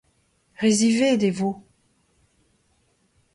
[0.59, 1.51] Re ziwezhat e vo.